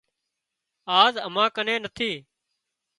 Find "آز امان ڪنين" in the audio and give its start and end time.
0.99-1.79